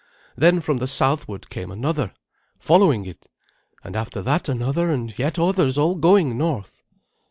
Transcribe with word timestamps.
Then 0.35 0.61
from 0.61 0.77
the 0.77 0.87
southward 0.87 1.51
came 1.51 1.69
another, 1.69 2.11
following 2.57 3.05
it, 3.05 3.27
and 3.83 3.95
after 3.95 4.23
that 4.23 4.49
another, 4.49 4.89
and 4.91 5.13
yet 5.19 5.37
others, 5.37 5.77
all 5.77 5.93
going 5.93 6.35
north. 6.39 6.81